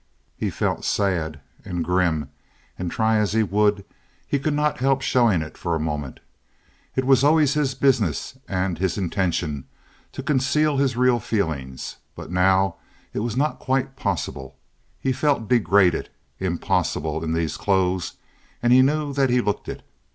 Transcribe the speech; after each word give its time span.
He 0.35 0.49
felt 0.49 0.83
sad 0.83 1.41
and 1.63 1.85
grim, 1.85 2.31
and, 2.79 2.89
try 2.89 3.17
as 3.17 3.33
he 3.33 3.43
would—he 3.43 4.39
could 4.39 4.55
not 4.55 4.79
help 4.79 5.03
showing 5.03 5.43
it 5.43 5.59
for 5.59 5.75
a 5.75 5.79
moment. 5.79 6.21
It 6.95 7.05
was 7.05 7.23
always 7.23 7.53
his 7.53 7.75
business 7.75 8.35
and 8.47 8.79
his 8.79 8.97
intention 8.97 9.65
to 10.13 10.23
conceal 10.23 10.77
his 10.77 10.97
real 10.97 11.19
feelings, 11.19 11.97
but 12.15 12.31
now 12.31 12.77
it 13.13 13.19
was 13.19 13.37
not 13.37 13.59
quite 13.59 13.95
possible. 13.95 14.55
He 14.99 15.11
felt 15.13 15.47
degraded, 15.47 16.09
impossible, 16.39 17.23
in 17.23 17.33
these 17.33 17.55
clothes, 17.55 18.13
and 18.63 18.73
he 18.73 18.81
knew 18.81 19.13
that 19.13 19.29
he 19.29 19.39
looked 19.39 19.69
it. 19.69 19.83